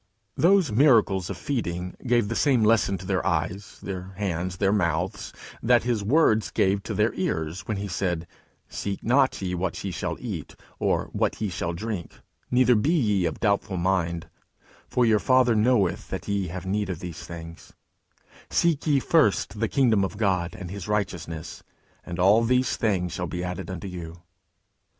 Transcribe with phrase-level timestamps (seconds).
[0.35, 5.31] Those miracles of feeding gave the same lesson to their eyes, their hands, their mouths,
[5.61, 8.25] that his words gave to their ears when he said,
[8.67, 12.19] 'seek not ye what ye shall eat, or what ye shall drink,
[12.49, 14.27] neither be ye of doubtful mind;
[14.87, 17.73] for your Father knoweth that ye have need of these things;'
[18.49, 21.61] 'Seek ye first the kingdom of God, and his righteousness,
[22.03, 24.23] and all these things shall be added unto you.'